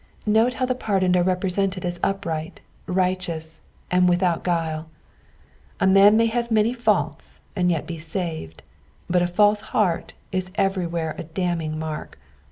[0.25, 3.59] Note how the pardoned are represented as upright, rigliteoua,
[3.91, 4.89] and with out guile;
[5.79, 8.63] a man may have many faults and jet be saved,
[9.11, 12.17] but a false heart is everywhere the damning mark.